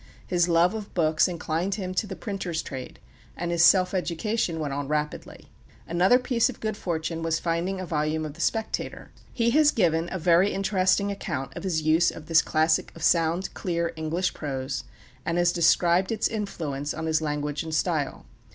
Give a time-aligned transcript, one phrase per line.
[0.25, 2.97] His love of books inclined him to the printer's trade,
[3.37, 5.49] and his self education went on rapidly.
[5.87, 9.11] Another piece of good fortune was finding a volume of the Spectator.
[9.31, 13.53] He has given a very interesting account of his use of this classic of sound,
[13.53, 14.85] clear English prose,
[15.23, 18.25] and has described its influence on his language and style.